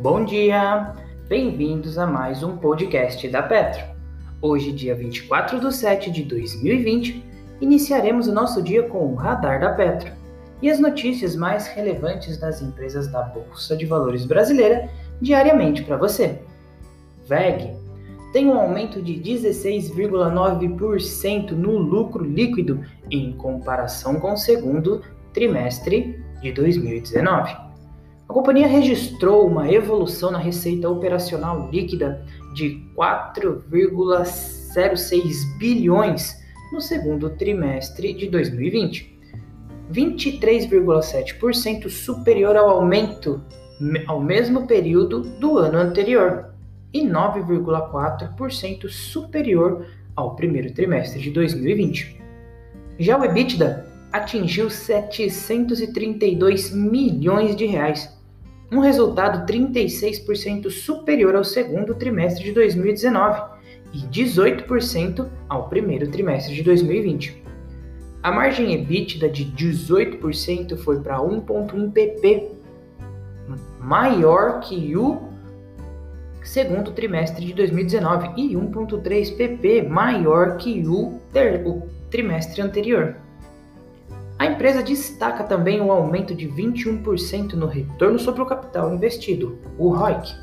[0.00, 0.94] Bom dia!
[1.28, 3.84] Bem-vindos a mais um podcast da Petro.
[4.40, 7.22] Hoje, dia 24 de 7 de 2020,
[7.60, 10.10] iniciaremos o nosso dia com o Radar da Petro
[10.62, 14.88] e as notícias mais relevantes das empresas da Bolsa de Valores brasileira
[15.20, 16.38] diariamente para você.
[17.26, 17.76] VEG
[18.32, 25.02] tem um aumento de 16,9% no lucro líquido em comparação com o segundo
[25.34, 27.69] trimestre de 2019.
[28.30, 36.40] A companhia registrou uma evolução na receita operacional líquida de 4,06 bilhões
[36.72, 39.18] no segundo trimestre de 2020,
[39.92, 43.42] 23,7% superior ao aumento
[44.06, 46.54] ao mesmo período do ano anterior
[46.92, 49.84] e 9,4% superior
[50.14, 52.22] ao primeiro trimestre de 2020.
[52.96, 58.19] Já o EBITDA atingiu 732 milhões de reais,
[58.70, 63.42] um resultado 36% superior ao segundo trimestre de 2019
[63.92, 67.42] e 18% ao primeiro trimestre de 2020.
[68.22, 72.52] A margem EBITDA de 18% foi para 1.1 pp,
[73.80, 75.30] maior que o
[76.44, 83.16] segundo trimestre de 2019 e 1.3 pp maior que o, ter, o trimestre anterior.
[84.40, 89.90] A empresa destaca também o aumento de 21% no retorno sobre o capital investido, o
[89.90, 90.34] ROIC.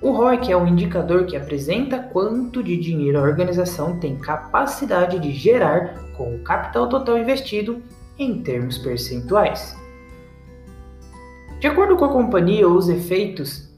[0.00, 5.32] O ROIC é um indicador que apresenta quanto de dinheiro a organização tem capacidade de
[5.32, 7.82] gerar com o capital total investido
[8.16, 9.76] em termos percentuais.
[11.58, 13.68] De acordo com a companhia, os efeitos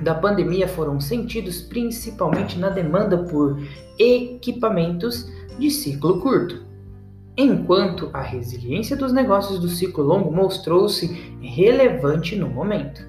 [0.00, 3.60] da pandemia foram sentidos principalmente na demanda por
[3.98, 6.65] equipamentos de ciclo curto
[7.36, 11.06] enquanto a resiliência dos negócios do ciclo longo mostrou-se
[11.40, 13.06] relevante no momento.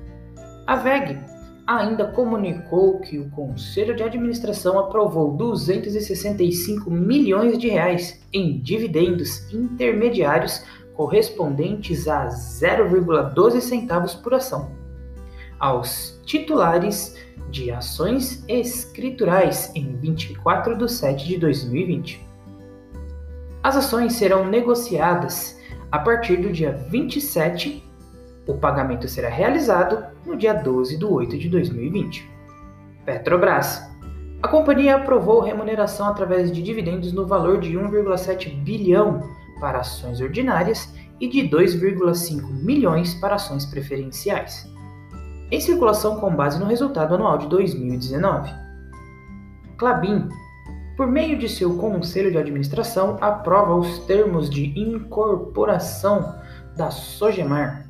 [0.66, 1.17] A VEG
[1.66, 10.64] ainda comunicou que o Conselho de Administração aprovou 265 milhões de reais em dividendos intermediários
[10.93, 14.77] correspondentes a 0,12 centavos por ação
[15.60, 17.16] aos titulares
[17.49, 22.27] de ações escriturais em 24 de 7 de 2020.
[23.67, 25.60] As ações serão negociadas
[25.92, 27.83] a partir do dia 27.
[28.48, 32.32] O pagamento será realizado no dia 12 de 8 de 2020.
[33.04, 33.86] Petrobras.
[34.42, 39.22] A companhia aprovou remuneração através de dividendos no valor de 1,7 bilhão
[39.60, 44.66] para ações ordinárias e de 2,5 milhões para ações preferenciais.
[45.52, 48.49] Em circulação com base no resultado anual de 2019.
[49.76, 50.30] Clabin
[50.97, 56.35] por meio de seu conselho de administração, aprova os termos de incorporação
[56.75, 57.87] da Sogemar.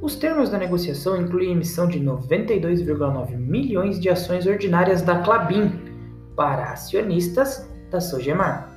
[0.00, 5.72] Os termos da negociação incluem a emissão de 92,9 milhões de ações ordinárias da Clabin
[6.36, 8.72] para acionistas da Sogemar.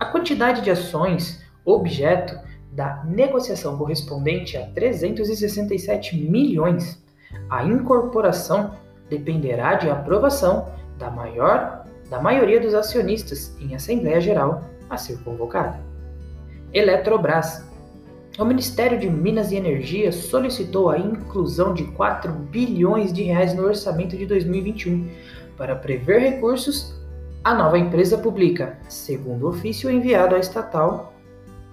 [0.00, 2.34] A quantidade de ações objeto
[2.72, 7.02] da negociação correspondente a 367 milhões.
[7.50, 8.74] A incorporação
[9.10, 15.80] dependerá de aprovação da maior da maioria dos acionistas em Assembleia Geral a ser convocada.
[16.72, 17.64] Eletrobras.
[18.38, 23.64] O Ministério de Minas e Energia solicitou a inclusão de 4 bilhões de reais no
[23.64, 25.08] orçamento de 2021
[25.56, 27.00] para prever recursos
[27.44, 31.14] à nova empresa pública, segundo o ofício enviado à estatal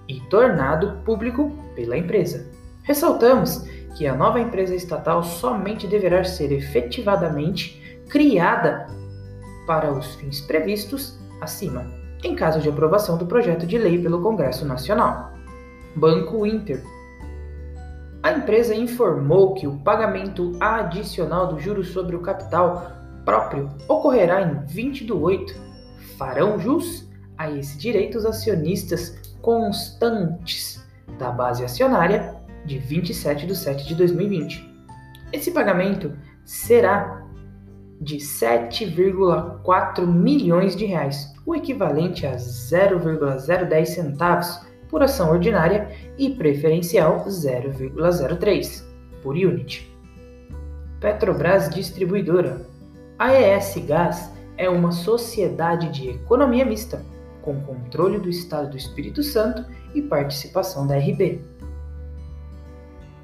[0.06, 2.46] e tornado público pela empresa.
[2.84, 3.64] Ressaltamos
[3.96, 8.86] que a nova empresa estatal somente deverá ser efetivadamente criada
[9.66, 11.86] para os fins previstos acima,
[12.22, 15.32] em caso de aprovação do projeto de lei pelo Congresso Nacional.
[15.94, 16.82] Banco Inter.
[18.22, 22.92] A empresa informou que o pagamento adicional do juros sobre o capital
[23.24, 25.54] próprio ocorrerá em 20 de 8.
[26.16, 30.82] Farão jus a esse direito os acionistas constantes
[31.18, 32.34] da base acionária
[32.64, 34.72] de 27 de 7 de 2020.
[35.32, 36.12] Esse pagamento
[36.44, 37.21] será
[38.02, 45.88] de 7,4 milhões de reais, o equivalente a 0,010 centavos por ação ordinária
[46.18, 48.84] e preferencial 0,03
[49.22, 49.90] por unit.
[51.00, 52.66] Petrobras Distribuidora.
[53.18, 57.04] A ES Gás é uma sociedade de economia mista,
[57.40, 59.64] com controle do Estado do Espírito Santo
[59.94, 61.40] e participação da RB.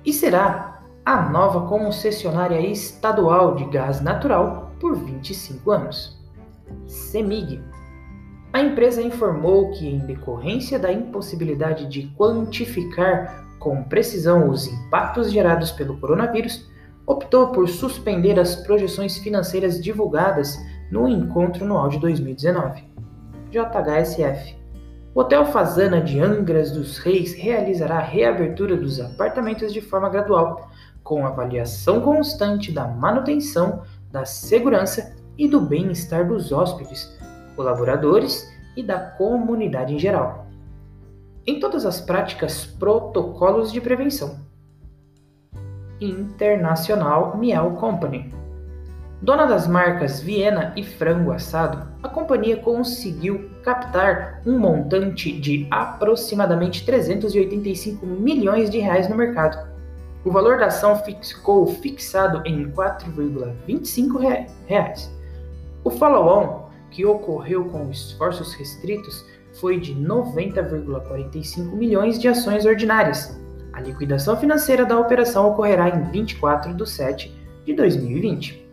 [0.04, 6.18] E será a nova concessionária estadual de gás natural por 25 anos.
[6.86, 7.62] CEMIG.
[8.52, 15.70] A empresa informou que, em decorrência da impossibilidade de quantificar com precisão os impactos gerados
[15.72, 16.66] pelo coronavírus,
[17.06, 20.58] optou por suspender as projeções financeiras divulgadas
[20.90, 22.84] no encontro no de 2019.
[23.50, 24.56] JHSF.
[25.14, 30.70] O Hotel Fazana de Angras dos Reis realizará a reabertura dos apartamentos de forma gradual,
[31.02, 37.16] com avaliação constante da manutenção, da segurança e do bem-estar dos hóspedes,
[37.54, 40.46] colaboradores e da comunidade em geral.
[41.46, 44.38] Em todas as práticas, protocolos de prevenção.
[46.00, 48.32] Internacional Miel Company.
[49.20, 56.86] Dona das marcas Viena e Frango Assado, a companhia conseguiu captar um montante de aproximadamente
[56.86, 59.77] 385 milhões de reais no mercado.
[60.24, 64.18] O valor da ação ficou fixado em 4,25
[64.66, 65.10] reais.
[65.84, 69.24] O follow-on, que ocorreu com esforços restritos,
[69.60, 73.38] foi de 90,45 milhões de ações ordinárias.
[73.72, 77.32] A liquidação financeira da operação ocorrerá em 24 de 7
[77.64, 78.66] de 2020.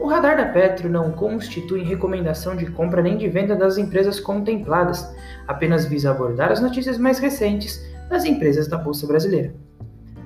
[0.00, 5.08] O radar da Petro não constitui recomendação de compra nem de venda das empresas contempladas,
[5.46, 7.80] apenas visa abordar as notícias mais recentes
[8.10, 9.54] das empresas da Bolsa Brasileira.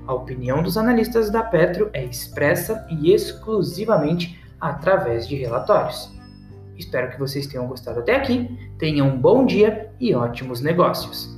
[0.06, 6.14] A opinião dos analistas da Petro é expressa e exclusivamente através de relatórios.
[6.76, 8.48] Espero que vocês tenham gostado até aqui,
[8.78, 11.35] tenham um bom dia e ótimos negócios!